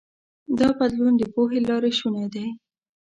دا 0.59 0.67
بدلون 0.79 1.13
د 1.17 1.23
پوهې 1.33 1.57
له 1.61 1.65
لارې 1.69 1.91
شونی 1.99 2.27
دی. 2.33 2.47